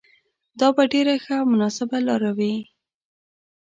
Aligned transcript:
دا 0.59 0.67
به 0.75 0.83
ډېره 0.93 1.15
ښه 1.23 1.33
او 1.41 1.45
مناسبه 1.51 1.97
لاره 2.07 2.31
وي. 2.37 2.55